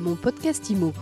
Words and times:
Mon 0.00 0.16
podcast 0.16 0.70
IMO. 0.70 0.94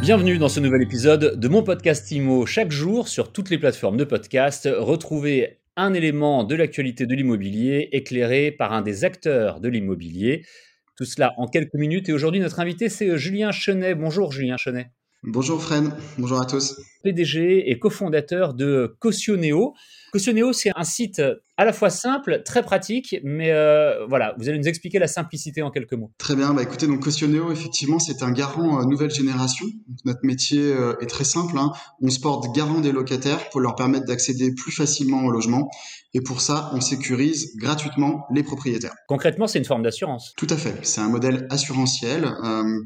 Bienvenue 0.00 0.38
dans 0.38 0.48
ce 0.48 0.58
nouvel 0.58 0.80
épisode 0.80 1.38
de 1.38 1.48
mon 1.48 1.62
podcast 1.62 2.10
IMO. 2.10 2.46
Chaque 2.46 2.70
jour, 2.70 3.08
sur 3.08 3.30
toutes 3.30 3.50
les 3.50 3.58
plateformes 3.58 3.98
de 3.98 4.04
podcast, 4.04 4.66
retrouvez 4.74 5.60
un 5.76 5.92
élément 5.92 6.44
de 6.44 6.54
l'actualité 6.54 7.04
de 7.04 7.14
l'immobilier 7.14 7.90
éclairé 7.92 8.52
par 8.52 8.72
un 8.72 8.80
des 8.80 9.04
acteurs 9.04 9.60
de 9.60 9.68
l'immobilier. 9.68 10.46
Tout 10.96 11.04
cela 11.04 11.34
en 11.36 11.46
quelques 11.46 11.74
minutes. 11.74 12.08
Et 12.08 12.14
aujourd'hui, 12.14 12.40
notre 12.40 12.58
invité, 12.58 12.88
c'est 12.88 13.18
Julien 13.18 13.52
Chenet. 13.52 13.94
Bonjour 13.94 14.32
Julien 14.32 14.56
Chenet. 14.56 14.90
Bonjour 15.22 15.62
Fred, 15.62 15.90
bonjour 16.16 16.40
à 16.40 16.46
tous. 16.46 16.80
PDG 17.04 17.70
et 17.70 17.78
cofondateur 17.78 18.54
de 18.54 18.96
Cautioneo. 18.98 19.74
Cautioneo, 20.12 20.52
c'est 20.52 20.72
un 20.74 20.84
site 20.84 21.20
à 21.56 21.64
la 21.64 21.72
fois 21.72 21.90
simple, 21.90 22.42
très 22.44 22.62
pratique, 22.62 23.16
mais 23.22 23.52
euh, 23.52 24.06
voilà, 24.06 24.34
vous 24.38 24.48
allez 24.48 24.58
nous 24.58 24.68
expliquer 24.68 24.98
la 24.98 25.06
simplicité 25.06 25.62
en 25.62 25.70
quelques 25.70 25.92
mots. 25.92 26.10
Très 26.18 26.34
bien, 26.34 26.52
bah 26.52 26.62
écoutez, 26.62 26.86
donc 26.86 27.00
Cautioneo, 27.00 27.52
effectivement, 27.52 27.98
c'est 27.98 28.22
un 28.22 28.32
garant 28.32 28.80
euh, 28.80 28.84
nouvelle 28.84 29.10
génération. 29.10 29.66
notre 30.04 30.20
métier 30.24 30.72
euh, 30.72 30.94
est 31.00 31.06
très 31.06 31.24
simple, 31.24 31.56
hein. 31.56 31.70
on 32.02 32.10
se 32.10 32.18
porte 32.18 32.54
garant 32.54 32.80
des 32.80 32.92
locataires 32.92 33.48
pour 33.50 33.60
leur 33.60 33.76
permettre 33.76 34.06
d'accéder 34.06 34.52
plus 34.54 34.72
facilement 34.72 35.24
au 35.24 35.30
logement. 35.30 35.70
Et 36.12 36.20
pour 36.20 36.40
ça, 36.40 36.70
on 36.74 36.80
sécurise 36.80 37.56
gratuitement 37.56 38.24
les 38.32 38.42
propriétaires. 38.42 38.94
Concrètement, 39.08 39.48
c'est 39.48 39.58
une 39.58 39.64
forme 39.64 39.82
d'assurance. 39.82 40.32
Tout 40.36 40.46
à 40.48 40.56
fait, 40.56 40.74
c'est 40.82 41.00
un 41.00 41.08
modèle 41.08 41.48
assurantiel 41.50 42.32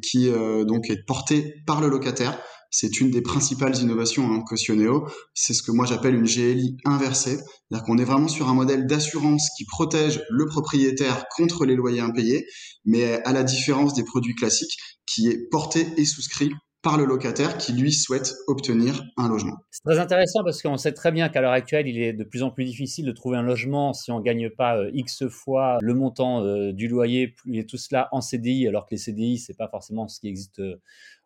qui 0.03 0.31
donc 0.67 0.89
est 0.89 1.05
porté 1.05 1.57
par 1.67 1.83
le 1.83 1.89
locataire 1.91 2.39
c'est 2.71 3.01
une 3.01 3.11
des 3.11 3.23
principales 3.23 3.77
innovations 3.77 4.31
hein, 4.33 4.43
Cautioneo. 4.47 5.09
C'est 5.35 5.55
ce 5.55 5.63
que 5.63 5.71
moi 5.71 5.87
j'appelle 5.87 6.15
une 6.15 6.25
GLI 6.25 6.77
inversée. 6.85 7.37
C'est-à-dire 7.37 7.85
qu'on 7.87 7.99
est 7.99 8.05
vraiment 8.05 8.29
sur 8.29 8.49
un 8.49 8.55
modèle 8.55 8.87
d'assurance 8.87 9.49
qui 9.57 9.65
protège 9.65 10.23
le 10.31 10.47
propriétaire 10.47 11.25
contre 11.37 11.65
les 11.65 11.75
loyers 11.75 12.01
impayés, 12.01 12.47
mais 12.85 13.23
à 13.25 13.33
la 13.33 13.43
différence 13.43 13.95
des 13.95 14.05
produits 14.05 14.35
classiques, 14.35 14.77
qui 15.07 15.29
est 15.29 15.49
porté 15.51 15.87
et 15.97 16.05
souscrit 16.05 16.53
par 16.83 16.97
le 16.97 17.05
locataire 17.05 17.59
qui 17.59 17.73
lui 17.73 17.93
souhaite 17.93 18.35
obtenir 18.47 19.03
un 19.17 19.29
logement. 19.29 19.57
C'est 19.71 19.83
très 19.83 19.99
intéressant 19.99 20.45
parce 20.45 20.63
qu'on 20.63 20.77
sait 20.77 20.93
très 20.93 21.11
bien 21.11 21.29
qu'à 21.29 21.41
l'heure 21.41 21.53
actuelle, 21.53 21.89
il 21.89 22.01
est 22.01 22.13
de 22.13 22.23
plus 22.23 22.43
en 22.45 22.51
plus 22.51 22.65
difficile 22.65 23.05
de 23.05 23.13
trouver 23.13 23.37
un 23.37 23.43
logement 23.43 23.93
si 23.93 24.13
on 24.13 24.19
ne 24.19 24.23
gagne 24.25 24.49
pas 24.49 24.79
euh, 24.79 24.91
X 24.95 25.27
fois 25.29 25.79
le 25.81 25.95
montant 25.95 26.45
euh, 26.45 26.73
du 26.73 26.87
loyer 26.87 27.35
et 27.53 27.67
tout 27.67 27.79
cela 27.79 28.09
en 28.13 28.21
CDI, 28.21 28.69
alors 28.69 28.87
que 28.87 28.93
les 28.93 28.99
CDI, 28.99 29.39
c'est 29.39 29.57
pas 29.57 29.69
forcément 29.69 30.07
ce 30.07 30.21
qui 30.21 30.29
existe 30.29 30.61
euh, 30.61 30.81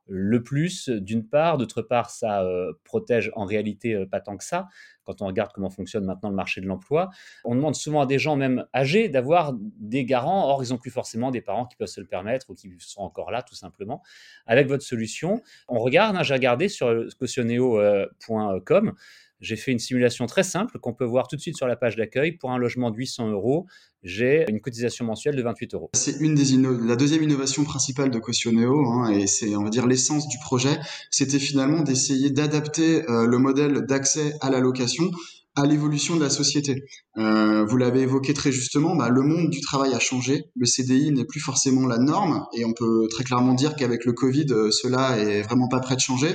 le 0.07 0.43
plus, 0.43 0.89
d'une 0.89 1.27
part. 1.27 1.59
D'autre 1.59 1.83
part, 1.83 2.11
ça 2.11 2.43
euh, 2.43 2.73
protège 2.85 3.31
en 3.35 3.45
réalité 3.45 3.95
euh, 3.95 4.07
pas 4.07 4.21
tant 4.21 4.37
que 4.37 4.45
ça. 4.45 4.69
Quand 5.05 5.23
on 5.23 5.27
regarde 5.27 5.51
comment 5.53 5.71
fonctionne 5.71 6.05
maintenant 6.05 6.31
le 6.31 6.37
marché 6.37 6.61
de 6.61 6.67
l'emploi, 6.67 7.11
on 7.45 7.55
demande 7.55 7.75
souvent 7.75 8.03
à 8.03 8.07
des 8.07 8.19
gens 8.19 8.37
même 8.37 8.67
âgés 8.75 9.09
d'avoir 9.09 9.55
des 9.55 10.05
garants. 10.05 10.49
Or, 10.49 10.63
ils 10.63 10.71
n'ont 10.71 10.79
plus 10.79 10.91
forcément 10.91 11.31
des 11.31 11.41
parents 11.41 11.67
qui 11.67 11.77
peuvent 11.77 11.89
se 11.89 12.01
le 12.01 12.07
permettre 12.07 12.51
ou 12.51 12.55
qui 12.55 12.73
sont 12.79 13.03
encore 13.03 13.31
là, 13.31 13.43
tout 13.43 13.55
simplement. 13.55 14.03
Avec 14.47 14.69
votre 14.69 14.85
solution, 14.85 15.43
on 15.69 15.81
regarde, 15.81 16.17
hein, 16.17 16.23
j'ai 16.23 16.35
regardé 16.35 16.69
sur 16.69 17.07
cautioneo.com, 17.19 18.95
j'ai 19.43 19.57
fait 19.57 19.73
une 19.73 19.79
simulation 19.79 20.27
très 20.27 20.45
simple 20.45 20.79
qu'on 20.79 20.95
peut 20.95 21.05
voir 21.05 21.29
tout 21.29 21.37
de 21.37 21.41
suite 21.41 21.57
sur 21.57 21.67
la 21.67 21.77
page 21.77 21.97
d'accueil. 21.97 22.33
Pour 22.33 22.53
un 22.53 22.59
logement 22.59 22.91
de 22.91 22.97
800 22.97 23.31
euros, 23.31 23.67
j'ai 24.03 24.47
une 24.49 24.61
cotisation 24.61 25.05
mensuelle 25.05 25.37
de 25.37 25.43
28 25.43 25.75
euros. 25.75 25.91
C'est 25.95 26.21
une 26.21 26.35
des 26.35 26.45
la 26.87 26.97
deuxième 26.97 27.23
innovation 27.23 27.65
principale 27.65 28.11
de 28.11 28.19
Cautioneo, 28.19 28.87
hein, 28.87 29.11
et 29.11 29.27
c'est 29.27 29.55
on 29.57 29.65
va 29.65 29.71
dire 29.71 29.87
l'essence 29.87 30.29
du 30.29 30.39
projet, 30.39 30.79
c'était 31.11 31.39
finalement 31.39 31.83
d'essayer 31.83 32.31
d'adapter 32.31 33.09
euh, 33.11 33.27
le 33.27 33.39
modèle 33.39 33.85
d'accès 33.87 34.35
à 34.41 34.51
la 34.51 34.61
location 34.61 35.11
à 35.55 35.67
l'évolution 35.67 36.17
de 36.17 36.23
la 36.23 36.31
société. 36.31 36.85
Euh, 37.19 37.65
vous 37.65 37.77
l'avez 37.77 38.01
évoqué 38.01 38.33
très 38.33 38.53
justement, 38.53 38.97
bah, 38.97 39.11
le 39.11 39.23
monde 39.23 39.51
du 39.51 39.61
travail 39.61 39.93
a 39.93 39.99
changé, 39.99 40.45
le 40.57 40.67
CDI 40.67 41.13
n'est 41.13 41.27
plus 41.27 41.41
forcément 41.41 41.87
la 41.87 41.99
norme, 41.99 42.45
et 42.57 42.65
on 42.65 42.73
peut 42.73 43.07
très 43.11 43.25
clairement 43.25 43.55
dire 43.55 43.77
qu'avec 43.77 44.05
le 44.05 44.13
Covid, 44.13 44.47
euh, 44.51 44.71
cela 44.71 45.19
est 45.19 45.43
vraiment 45.43 45.69
pas 45.69 45.81
prêt 45.81 45.95
de 45.95 46.01
changer. 46.01 46.35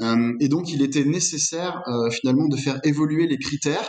Euh, 0.00 0.32
et 0.40 0.48
donc, 0.48 0.70
il 0.70 0.82
était 0.82 1.04
nécessaire 1.04 1.82
finalement 2.10 2.46
de 2.48 2.56
faire 2.56 2.78
évoluer 2.84 3.26
les 3.26 3.38
critères 3.38 3.88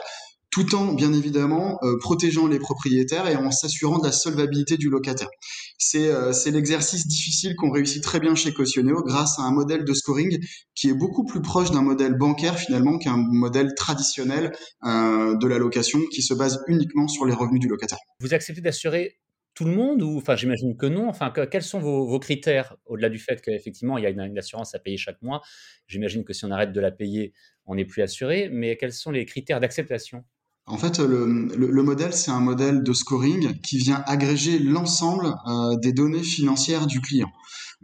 tout 0.52 0.76
en 0.76 0.94
bien 0.94 1.14
évidemment 1.14 1.80
euh, 1.84 1.98
protégeant 2.00 2.48
les 2.48 2.60
propriétaires 2.60 3.28
et 3.28 3.36
en 3.36 3.52
s'assurant 3.52 4.00
de 4.00 4.06
la 4.06 4.12
solvabilité 4.12 4.78
du 4.78 4.90
locataire. 4.90 5.30
C'est 5.78 6.10
euh, 6.10 6.34
l'exercice 6.52 7.08
difficile 7.08 7.56
qu'on 7.56 7.72
réussit 7.72 8.04
très 8.04 8.20
bien 8.20 8.36
chez 8.36 8.54
Cautioneo 8.54 9.04
grâce 9.04 9.38
à 9.40 9.44
un 9.44 9.52
modèle 9.52 9.86
de 9.86 9.94
scoring 9.94 10.40
qui 10.76 10.90
est 10.90 10.94
beaucoup 10.94 11.24
plus 11.24 11.42
proche 11.42 11.72
d'un 11.72 11.82
modèle 11.82 12.18
bancaire 12.18 12.58
finalement 12.58 12.98
qu'un 12.98 13.18
modèle 13.18 13.74
traditionnel 13.76 14.52
euh, 14.86 15.38
de 15.38 15.48
la 15.48 15.58
location 15.58 16.00
qui 16.12 16.22
se 16.22 16.34
base 16.34 16.64
uniquement 16.68 17.08
sur 17.08 17.26
les 17.26 17.34
revenus 17.34 17.60
du 17.60 17.68
locataire. 17.68 18.00
Vous 18.20 18.34
acceptez 18.34 18.62
d'assurer 18.62 19.20
tout 19.54 19.66
le 19.66 19.72
monde 19.72 20.02
ou 20.02 20.18
enfin 20.18 20.36
j'imagine 20.36 20.78
que 20.78 20.86
non 20.86 21.10
enfin 21.10 21.32
quels 21.32 21.64
sont 21.64 21.80
vos, 21.80 22.20
critères 22.20 22.78
au-delà 22.86 23.10
du 23.10 23.20
fait 23.20 23.42
qu'effectivement 23.42 23.98
il 23.98 24.04
y 24.04 24.08
a 24.08 24.10
une, 24.10 24.38
assurance 24.38 24.74
à 24.74 24.80
payer 24.80 24.98
chaque 24.98 25.22
mois? 25.22 25.42
J'imagine 25.88 26.24
que 26.24 26.34
si 26.34 26.46
on 26.46 26.52
arrête 26.52 26.72
de 26.72 26.80
la 26.80 26.92
payer 26.92 27.34
on 27.66 27.76
n'est 27.76 27.86
plus 27.86 28.02
assuré 28.02 28.50
mais 28.52 28.78
quels 28.78 28.94
sont 28.94 29.12
les 29.12 29.26
critères 29.26 29.60
d'acceptation? 29.60 30.24
En 30.70 30.78
fait, 30.78 31.00
le, 31.00 31.48
le, 31.56 31.84
modèle, 31.84 32.14
c'est 32.14 32.30
un 32.30 32.40
modèle 32.40 32.84
de 32.84 32.94
scoring 32.94 33.60
qui 33.62 33.78
vient 33.78 34.04
agréger 34.06 34.60
l'ensemble 34.60 35.36
euh, 35.48 35.76
des 35.78 35.94
données 35.94 36.22
financières 36.22 36.86
du 36.86 37.02
client. 37.02 37.30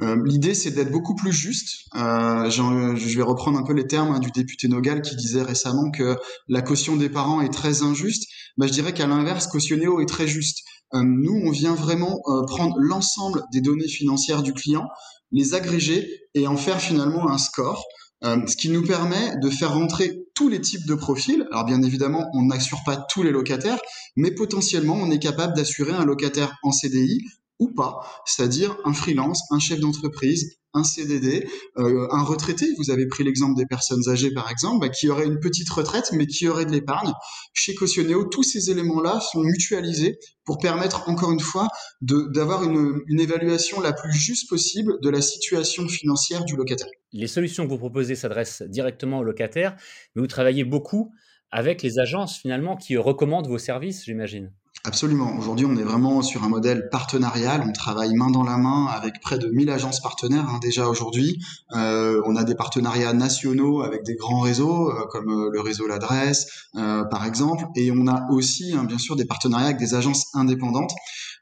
Euh, 0.03 0.15
L'idée, 0.23 0.53
c'est 0.53 0.69
d'être 0.71 0.91
beaucoup 0.91 1.15
plus 1.15 1.31
juste. 1.31 1.87
Euh, 1.95 2.49
je 2.49 3.17
vais 3.17 3.23
reprendre 3.23 3.57
un 3.57 3.63
peu 3.63 3.73
les 3.73 3.87
termes 3.87 4.11
hein, 4.11 4.19
du 4.19 4.29
député 4.29 4.67
Nogal 4.67 5.01
qui 5.01 5.15
disait 5.15 5.41
récemment 5.41 5.89
que 5.89 6.15
la 6.47 6.61
caution 6.61 6.95
des 6.95 7.09
parents 7.09 7.41
est 7.41 7.53
très 7.53 7.81
injuste. 7.81 8.27
Bah, 8.57 8.67
je 8.67 8.71
dirais 8.71 8.93
qu'à 8.93 9.07
l'inverse, 9.07 9.47
Cautionnéo 9.47 9.99
est 9.99 10.07
très 10.07 10.27
juste. 10.27 10.59
Nous, 10.93 11.41
on 11.43 11.49
vient 11.49 11.73
vraiment 11.73 12.21
prendre 12.47 12.75
l'ensemble 12.77 13.41
des 13.51 13.59
données 13.59 13.87
financières 13.87 14.43
du 14.43 14.53
client, 14.53 14.87
les 15.31 15.53
agréger 15.53 16.07
et 16.35 16.47
en 16.47 16.55
faire 16.55 16.79
finalement 16.79 17.29
un 17.29 17.37
score. 17.37 17.83
Euh, 18.25 18.37
ce 18.47 18.55
qui 18.55 18.69
nous 18.69 18.83
permet 18.83 19.37
de 19.37 19.49
faire 19.49 19.73
rentrer 19.73 20.25
tous 20.33 20.49
les 20.49 20.59
types 20.59 20.85
de 20.85 20.95
profils. 20.95 21.47
Alors 21.51 21.65
bien 21.65 21.81
évidemment, 21.83 22.27
on 22.33 22.43
n'assure 22.43 22.79
pas 22.85 22.97
tous 22.97 23.21
les 23.21 23.31
locataires, 23.31 23.79
mais 24.15 24.31
potentiellement, 24.31 24.95
on 24.95 25.11
est 25.11 25.19
capable 25.19 25.55
d'assurer 25.55 25.91
un 25.91 26.05
locataire 26.05 26.55
en 26.63 26.71
CDI 26.71 27.21
ou 27.59 27.69
pas, 27.69 28.01
c'est-à-dire 28.25 28.75
un 28.83 28.93
freelance, 28.93 29.43
un 29.51 29.59
chef 29.59 29.79
d'entreprise, 29.79 30.57
un 30.75 30.83
CDD, 30.83 31.47
euh, 31.77 32.07
un 32.11 32.23
retraité. 32.23 32.67
Vous 32.77 32.91
avez 32.91 33.07
pris 33.07 33.23
l'exemple 33.23 33.55
des 33.55 33.65
personnes 33.65 34.07
âgées, 34.09 34.31
par 34.31 34.51
exemple, 34.51 34.81
bah, 34.81 34.89
qui 34.89 35.09
auraient 35.09 35.25
une 35.25 35.39
petite 35.39 35.69
retraite, 35.69 36.11
mais 36.13 36.27
qui 36.27 36.47
auraient 36.47 36.65
de 36.65 36.71
l'épargne. 36.71 37.11
Chez 37.53 37.73
Cautioneo, 37.73 38.25
tous 38.25 38.43
ces 38.43 38.69
éléments-là 38.69 39.19
sont 39.19 39.41
mutualisés 39.41 40.19
pour 40.43 40.59
permettre, 40.59 41.09
encore 41.09 41.31
une 41.31 41.39
fois, 41.39 41.67
d'avoir 42.01 42.63
une, 42.63 43.01
une 43.07 43.19
évaluation 43.19 43.81
la 43.81 43.93
plus 43.93 44.13
juste 44.13 44.47
possible 44.49 44.99
de 45.01 45.09
la 45.09 45.21
situation 45.21 45.87
financière 45.87 46.45
du 46.45 46.55
locataire. 46.55 46.89
Les 47.13 47.27
solutions 47.27 47.65
que 47.65 47.69
vous 47.69 47.77
proposez 47.77 48.15
s'adressent 48.15 48.61
directement 48.63 49.19
aux 49.19 49.23
locataires, 49.23 49.75
mais 50.15 50.21
vous 50.21 50.27
travaillez 50.27 50.65
beaucoup 50.65 51.11
avec 51.51 51.81
les 51.81 51.99
agences 51.99 52.37
finalement 52.37 52.75
qui 52.75 52.97
recommandent 52.97 53.47
vos 53.47 53.57
services, 53.57 54.03
j'imagine. 54.03 54.51
Absolument. 54.87 55.35
Aujourd'hui, 55.39 55.65
on 55.65 55.75
est 55.77 55.83
vraiment 55.83 56.21
sur 56.21 56.43
un 56.43 56.47
modèle 56.47 56.89
partenarial. 56.91 57.63
On 57.67 57.71
travaille 57.71 58.13
main 58.13 58.29
dans 58.29 58.43
la 58.43 58.57
main 58.57 58.85
avec 58.85 59.19
près 59.19 59.39
de 59.39 59.47
1000 59.47 59.71
agences 59.71 59.99
partenaires 59.99 60.47
hein, 60.47 60.59
déjà 60.61 60.87
aujourd'hui. 60.87 61.43
Euh, 61.71 62.21
on 62.27 62.35
a 62.35 62.43
des 62.43 62.53
partenariats 62.53 63.11
nationaux 63.13 63.81
avec 63.81 64.03
des 64.03 64.13
grands 64.13 64.41
réseaux 64.41 64.91
euh, 64.91 65.07
comme 65.09 65.29
euh, 65.29 65.49
le 65.51 65.59
réseau 65.59 65.87
L'Adresse, 65.87 66.69
par 66.73 67.25
exemple. 67.25 67.65
Et 67.75 67.91
on 67.91 68.05
a 68.07 68.27
aussi, 68.29 68.75
hein, 68.75 68.83
bien 68.83 68.99
sûr, 68.99 69.15
des 69.15 69.25
partenariats 69.25 69.67
avec 69.67 69.77
des 69.77 69.95
agences 69.95 70.27
indépendantes. 70.35 70.91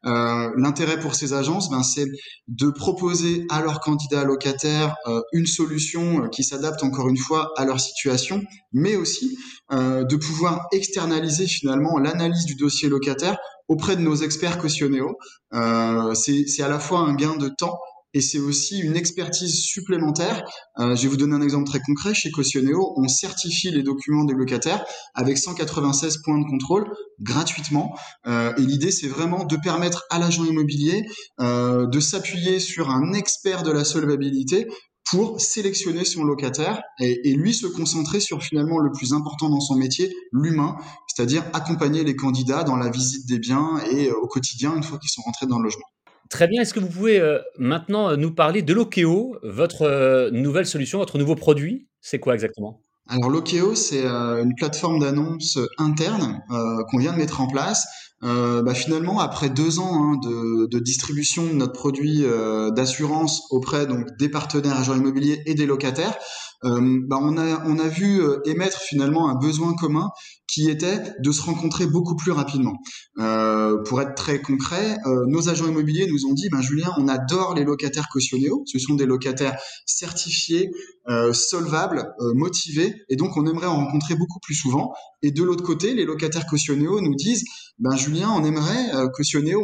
Euh, 0.05 0.51
l'intérêt 0.57 0.99
pour 0.99 1.15
ces 1.15 1.33
agences, 1.33 1.69
ben, 1.69 1.83
c'est 1.83 2.07
de 2.47 2.69
proposer 2.69 3.45
à 3.49 3.61
leurs 3.61 3.79
candidats 3.79 4.23
locataires 4.23 4.95
une 5.31 5.45
solution 5.45 6.27
qui 6.29 6.43
s'adapte 6.43 6.83
encore 6.83 7.07
une 7.07 7.17
fois 7.17 7.51
à 7.57 7.65
leur 7.65 7.79
situation, 7.79 8.41
mais 8.73 8.95
aussi 8.95 9.37
de 9.71 10.15
pouvoir 10.15 10.67
externaliser 10.71 11.47
finalement 11.47 11.97
l'analyse 11.97 12.45
du 12.45 12.55
dossier 12.55 12.89
locataire 12.89 13.37
auprès 13.67 13.95
de 13.95 14.01
nos 14.01 14.15
experts 14.15 14.57
cautionnéo. 14.57 15.17
Euh, 15.53 16.13
c'est 16.13 16.61
à 16.61 16.67
la 16.67 16.79
fois 16.79 16.99
un 16.99 17.15
gain 17.15 17.35
de 17.35 17.49
temps 17.49 17.79
et 18.13 18.21
c'est 18.21 18.39
aussi 18.39 18.79
une 18.79 18.95
expertise 18.95 19.61
supplémentaire. 19.61 20.43
Euh, 20.79 20.95
je 20.95 21.03
vais 21.03 21.07
vous 21.07 21.17
donner 21.17 21.35
un 21.35 21.41
exemple 21.41 21.67
très 21.67 21.79
concret. 21.79 22.13
Chez 22.13 22.31
Cautioneo, 22.31 22.93
on 22.97 23.07
certifie 23.07 23.71
les 23.71 23.83
documents 23.83 24.23
des 24.25 24.33
locataires 24.33 24.85
avec 25.15 25.37
196 25.37 26.17
points 26.23 26.39
de 26.39 26.45
contrôle 26.45 26.91
gratuitement. 27.19 27.97
Euh, 28.27 28.53
et 28.57 28.61
l'idée, 28.61 28.91
c'est 28.91 29.07
vraiment 29.07 29.45
de 29.45 29.57
permettre 29.57 30.03
à 30.09 30.19
l'agent 30.19 30.43
immobilier 30.45 31.03
euh, 31.39 31.87
de 31.87 31.99
s'appuyer 31.99 32.59
sur 32.59 32.89
un 32.89 33.13
expert 33.13 33.63
de 33.63 33.71
la 33.71 33.83
solvabilité 33.83 34.67
pour 35.09 35.41
sélectionner 35.41 36.05
son 36.05 36.23
locataire 36.23 36.81
et, 36.99 37.29
et, 37.29 37.33
lui 37.33 37.53
se 37.53 37.67
concentrer 37.67 38.19
sur 38.19 38.41
finalement 38.41 38.79
le 38.79 38.91
plus 38.91 39.13
important 39.13 39.49
dans 39.49 39.59
son 39.59 39.75
métier, 39.75 40.15
l'humain, 40.31 40.77
c'est-à-dire 41.07 41.43
accompagner 41.53 42.03
les 42.03 42.15
candidats 42.15 42.63
dans 42.63 42.77
la 42.77 42.89
visite 42.89 43.27
des 43.27 43.37
biens 43.37 43.79
et 43.91 44.09
euh, 44.09 44.15
au 44.15 44.27
quotidien 44.27 44.75
une 44.75 44.83
fois 44.83 44.97
qu'ils 44.97 45.09
sont 45.09 45.21
rentrés 45.21 45.45
dans 45.45 45.59
le 45.59 45.65
logement. 45.65 45.85
Très 46.33 46.47
bien. 46.47 46.63
Est-ce 46.63 46.73
que 46.73 46.79
vous 46.79 46.89
pouvez 46.89 47.19
euh, 47.19 47.37
maintenant 47.59 48.17
nous 48.17 48.33
parler 48.33 48.63
de 48.63 48.73
Lokeo, 48.73 49.37
votre 49.43 49.83
euh, 49.83 50.31
nouvelle 50.31 50.65
solution, 50.65 50.97
votre 50.97 51.19
nouveau 51.19 51.35
produit? 51.35 51.87
C'est 52.01 52.17
quoi 52.17 52.33
exactement? 52.33 52.81
Alors 53.07 53.29
Lokeo, 53.29 53.75
c'est 53.75 54.03
une 54.03 54.55
plateforme 54.55 54.97
d'annonce 54.97 55.59
interne 55.77 56.41
qu'on 56.89 56.97
vient 56.97 57.11
de 57.11 57.17
mettre 57.17 57.41
en 57.41 57.47
place. 57.47 57.85
Euh, 58.23 58.61
bah 58.63 58.73
finalement, 58.73 59.19
après 59.19 59.49
deux 59.49 59.79
ans 59.79 60.13
hein, 60.13 60.19
de, 60.23 60.79
distribution 60.79 61.45
de 61.45 61.53
notre 61.53 61.73
produit 61.73 62.23
euh, 62.23 62.71
d'assurance 62.71 63.43
auprès 63.51 63.85
donc 63.85 64.07
des 64.17 64.29
partenaires 64.29 64.79
agents 64.79 64.95
immobiliers 64.95 65.41
et 65.45 65.55
des 65.55 65.65
locataires, 65.65 66.13
euh, 66.13 66.17
bah 66.63 67.17
on 67.21 67.37
a 67.37 67.65
on 67.65 67.77
a 67.79 67.87
vu 67.87 68.21
euh, 68.21 68.39
émettre 68.45 68.79
finalement 68.79 69.29
un 69.29 69.35
besoin 69.35 69.73
commun 69.73 70.09
qui 70.53 70.69
était 70.69 70.99
de 71.19 71.31
se 71.31 71.41
rencontrer 71.41 71.87
beaucoup 71.87 72.15
plus 72.15 72.31
rapidement. 72.31 72.77
Euh, 73.17 73.81
pour 73.83 74.01
être 74.01 74.13
très 74.13 74.39
concret, 74.39 74.97
euh, 75.07 75.25
nos 75.27 75.49
agents 75.49 75.67
immobiliers 75.67 76.07
nous 76.07 76.27
ont 76.27 76.33
dit, 76.33 76.47
ben 76.49 76.61
Julien, 76.61 76.91
on 76.97 77.07
adore 77.07 77.55
les 77.55 77.63
locataires 77.63 78.07
cautionnéo, 78.11 78.63
ce 78.67 78.77
sont 78.77 78.93
des 78.93 79.07
locataires 79.07 79.57
certifiés, 79.87 80.69
euh, 81.09 81.33
solvables, 81.33 82.13
euh, 82.19 82.33
motivés, 82.35 82.93
et 83.09 83.15
donc 83.15 83.35
on 83.35 83.47
aimerait 83.47 83.65
en 83.67 83.77
rencontrer 83.77 84.15
beaucoup 84.15 84.39
plus 84.39 84.53
souvent. 84.53 84.93
Et 85.23 85.31
de 85.31 85.41
l'autre 85.41 85.63
côté, 85.63 85.95
les 85.95 86.05
locataires 86.05 86.45
cautionnéo 86.45 87.01
nous 87.01 87.15
disent, 87.15 87.43
ben 87.79 87.95
Julien, 87.95 88.29
on 88.29 88.43
aimerait, 88.43 88.93
euh, 88.93 89.07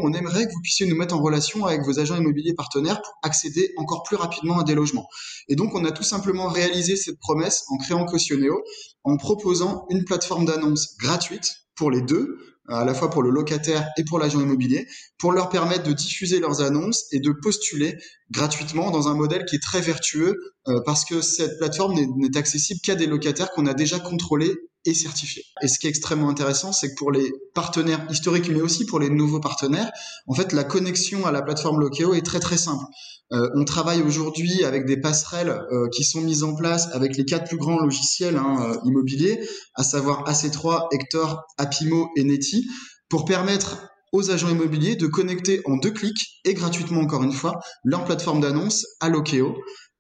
on 0.02 0.14
aimerait 0.14 0.48
que 0.48 0.52
vous 0.52 0.62
puissiez 0.64 0.88
nous 0.88 0.96
mettre 0.96 1.16
en 1.16 1.22
relation 1.22 1.66
avec 1.66 1.84
vos 1.84 2.00
agents 2.00 2.16
immobiliers 2.16 2.56
partenaires 2.56 3.02
pour 3.02 3.14
accéder 3.22 3.74
encore 3.78 4.04
plus 4.04 4.16
rapidement 4.16 4.60
à 4.60 4.64
des 4.64 4.74
logements. 4.74 5.08
Et 5.48 5.56
donc 5.56 5.76
on 5.76 5.86
a 5.86 5.92
tout 5.92 6.04
simplement 6.04 6.48
réalisé 6.48 6.89
cette 6.96 7.20
promesse 7.20 7.64
en 7.70 7.78
créant 7.78 8.06
cautionnéo, 8.06 8.62
en 9.04 9.18
proposant 9.18 9.86
une 9.90 10.04
plateforme 10.06 10.46
d'annonce 10.46 10.96
gratuite 10.98 11.66
pour 11.76 11.92
les 11.92 12.02
deux, 12.02 12.38
à 12.70 12.86
la 12.86 12.94
fois 12.94 13.10
pour 13.10 13.24
le 13.24 13.30
locataire 13.30 13.88
et 13.98 14.04
pour 14.04 14.20
l'agent 14.20 14.40
immobilier, 14.40 14.88
pour 15.18 15.32
leur 15.32 15.50
permettre 15.50 15.84
de 15.84 15.94
diffuser 15.94 16.40
leurs 16.40 16.62
annonces 16.62 17.06
et 17.12 17.20
de 17.20 17.32
postuler 17.32 17.98
gratuitement 18.32 18.92
dans 18.92 19.08
un 19.08 19.16
modèle 19.16 19.46
qui 19.46 19.56
est 19.56 19.64
très 19.64 19.82
vertueux 19.82 20.38
euh, 20.68 20.80
parce 20.86 21.04
que 21.06 21.22
cette 21.22 21.58
plateforme 21.58 21.96
n'est 21.96 22.38
accessible 22.38 22.80
qu'à 22.84 22.96
des 22.96 23.08
locataires 23.08 23.52
qu'on 23.52 23.66
a 23.66 23.74
déjà 23.74 24.00
contrôlés 24.00 24.56
et 24.86 24.94
certifiés. 24.94 25.44
Et 25.62 25.68
ce 25.68 25.78
qui 25.80 25.88
est 25.88 25.90
extrêmement 25.90 26.30
intéressant, 26.30 26.72
c'est 26.72 26.90
que 26.90 26.96
pour 26.96 27.12
les 27.12 27.32
partenaires 27.54 28.06
historiques, 28.10 28.50
mais 28.50 28.62
aussi 28.62 28.86
pour 28.86 29.00
les 29.00 29.10
nouveaux 29.10 29.40
partenaires, 29.40 29.92
en 30.28 30.34
fait, 30.34 30.54
la 30.54 30.64
connexion 30.64 31.26
à 31.26 31.32
la 31.32 31.42
plateforme 31.42 31.80
Lokeo 31.80 32.14
est 32.14 32.26
très 32.26 32.40
très 32.40 32.58
simple. 32.58 32.86
Euh, 33.32 33.50
on 33.56 33.66
travaille 33.66 34.02
aujourd'hui 34.02 34.64
avec 34.64 34.86
des 34.86 34.98
passerelles 34.98 35.50
euh, 35.72 35.88
qui 35.90 36.04
sont 36.04 36.22
mises 36.22 36.44
en 36.44 36.56
place 36.56 36.88
avec 36.94 37.16
les 37.18 37.26
quatre 37.26 37.48
plus 37.48 37.58
grands 37.58 37.80
logiciels 37.80 38.38
hein, 38.38 38.58
euh, 38.62 38.78
immobiliers, 38.86 39.40
à 39.76 39.84
savoir 39.84 40.24
AC3, 40.28 40.88
Hector, 40.92 41.44
Apimo 41.58 42.10
et 42.16 42.24
Neti, 42.24 42.68
pour 43.10 43.26
permettre 43.26 43.90
aux 44.12 44.32
agents 44.32 44.50
immobiliers 44.50 44.96
de 44.96 45.06
connecter 45.06 45.62
en 45.66 45.78
deux 45.78 45.92
clics 45.92 46.42
et 46.44 46.54
gratuitement 46.56 47.02
encore 47.02 47.24
une 47.24 47.34
fois 47.34 47.60
leur 47.84 48.06
plateforme 48.06 48.42
d'annonce 48.42 48.86
à 49.00 49.10
Lokeo. 49.10 49.56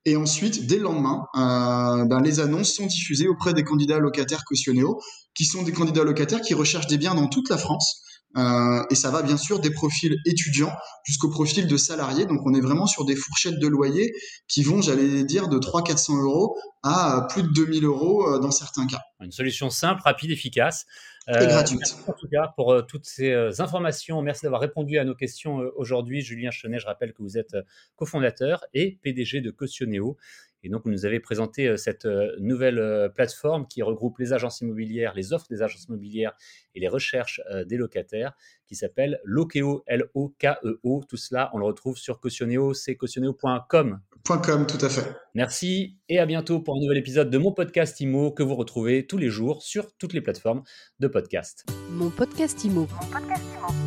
Et 0.10 0.16
ensuite, 0.16 0.66
dès 0.66 0.78
le 0.78 0.86
lendemain, 0.86 1.28
euh, 1.36 2.04
ben, 2.06 2.20
les 2.20 2.40
annonces 2.40 2.74
sont 2.74 2.88
diffusées 2.88 3.28
auprès 3.28 3.54
des 3.54 3.64
candidats 3.64 4.00
locataires 4.00 4.44
cautionnéo, 4.44 5.00
qui 5.36 5.46
sont 5.46 5.62
des 5.62 5.72
candidats 5.72 6.04
locataires 6.04 6.42
qui 6.42 6.56
recherchent 6.56 6.88
des 6.88 6.98
biens 6.98 7.14
dans 7.14 7.28
toute 7.28 7.48
la 7.48 7.60
France 7.60 8.02
euh, 8.38 8.84
et 8.92 8.96
ça 8.96 9.10
va 9.10 9.24
bien 9.24 9.38
sûr 9.38 9.60
des 9.60 9.72
profils 9.72 10.16
étudiants 10.26 10.72
jusqu'au 11.04 11.30
profil 11.30 11.68
de 11.68 11.78
salariés. 11.78 12.26
Donc 12.26 12.42
on 12.46 12.54
est 12.54 12.62
vraiment 12.62 12.86
sur 12.86 13.06
des 13.06 13.16
fourchettes 13.16 13.60
de 13.60 13.68
loyer 13.68 14.14
qui 14.48 14.64
vont, 14.64 14.82
j'allais 14.82 15.24
dire, 15.24 15.48
de 15.48 15.58
300-400 15.58 16.22
euros 16.22 16.56
à 16.84 17.28
plus 17.30 17.44
de 17.44 17.50
2000 17.50 17.86
euros 17.86 18.28
euh, 18.28 18.40
dans 18.40 18.52
certains 18.52 18.86
cas. 18.86 19.02
Une 19.20 19.32
solution 19.32 19.70
simple, 19.70 20.02
rapide, 20.04 20.32
efficace. 20.32 20.86
Euh, 21.28 21.42
et 21.42 21.48
gratuite. 21.48 21.80
Merci 21.80 21.96
en 22.08 22.14
tout 22.14 22.28
cas 22.32 22.54
pour 22.56 22.72
euh, 22.72 22.82
toutes 22.82 23.06
ces 23.06 23.60
informations. 23.60 24.22
Merci 24.22 24.44
d'avoir 24.44 24.62
répondu 24.62 25.00
à 25.00 25.04
nos 25.04 25.16
questions 25.16 25.62
aujourd'hui. 25.76 26.22
Julien 26.22 26.52
Chenet, 26.52 26.80
je 26.80 26.86
rappelle 26.86 27.14
que 27.14 27.22
vous 27.22 27.38
êtes 27.38 27.56
cofondateur 27.96 28.64
et 28.74 29.00
PDG 29.02 29.42
de 29.42 29.52
Cautionnéo. 29.52 30.18
Et 30.64 30.70
donc, 30.70 30.84
vous 30.84 30.92
nous 30.92 31.06
avez 31.06 31.20
présenté 31.20 31.68
euh, 31.68 31.78
cette 31.78 32.06
euh, 32.06 32.36
nouvelle 32.40 32.80
euh, 32.80 33.10
plateforme 33.10 33.68
qui 33.68 33.82
regroupe 33.82 34.18
les 34.20 34.34
agences 34.34 34.62
immobilières, 34.62 35.14
les 35.16 35.34
offres 35.34 35.48
des 35.50 35.62
agences 35.62 35.86
immobilières 35.86 36.34
et 36.76 36.80
les 36.80 36.88
recherches 36.88 37.42
des 37.68 37.78
locataires, 37.78 38.34
qui 38.68 38.76
s'appelle 38.76 39.20
Lokeo, 39.24 39.84
L-O-K-E-O. 39.88 41.04
Tout 41.08 41.18
cela, 41.18 41.50
on 41.54 41.58
le 41.58 41.66
retrouve 41.66 41.98
sur 41.98 42.20
Cautioneo, 42.20 42.74
c'est 42.74 42.96
cautioneo.com. 42.96 44.00
.com, 44.28 44.68
tout 44.68 44.86
à 44.86 44.90
fait. 44.90 45.16
Merci 45.34 45.98
et 46.08 46.20
à 46.20 46.26
bientôt 46.26 46.60
pour 46.60 46.76
un 46.76 46.80
nouvel 46.80 46.98
épisode 46.98 47.30
de 47.30 47.38
mon 47.38 47.52
podcast 47.52 48.00
IMO 48.00 48.32
que 48.32 48.44
vous 48.44 48.56
retrouvez 48.56 49.08
tous 49.08 49.18
les 49.18 49.30
jours 49.30 49.64
sur 49.64 49.92
toutes 49.98 50.14
les 50.14 50.22
plateformes 50.22 50.64
de 51.00 51.08
podcast. 51.08 51.66
Mon 51.92 52.10
podcast 52.10 52.64
IMO. 52.64 52.82
Mon 52.82 53.08
podcast 53.12 53.44
IMO. 53.58 53.79